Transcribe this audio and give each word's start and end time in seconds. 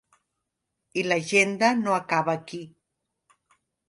I 0.99 1.01
l’agenda 1.09 1.67
no 1.83 1.91
acaba 2.01 2.31
aquí. 2.39 2.63